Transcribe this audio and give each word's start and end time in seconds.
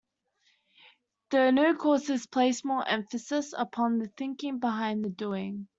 The 1.29 1.51
new 1.51 1.75
courses 1.75 2.25
place 2.25 2.65
more 2.65 2.83
emphasis 2.87 3.53
upon 3.55 3.99
"the 3.99 4.07
thinking 4.07 4.57
behind 4.57 5.05
the 5.05 5.09
doing". 5.11 5.67